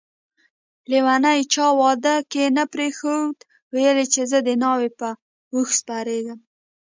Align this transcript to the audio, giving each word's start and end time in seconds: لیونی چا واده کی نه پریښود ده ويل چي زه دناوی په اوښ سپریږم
لیونی 0.89 1.39
چا 1.53 1.65
واده 1.79 2.15
کی 2.31 2.43
نه 2.57 2.63
پریښود 2.73 3.35
ده 3.39 3.43
ويل 3.73 3.97
چي 4.13 4.21
زه 4.31 4.37
دناوی 4.47 4.89
په 4.99 5.09
اوښ 5.53 5.67
سپریږم 5.79 6.39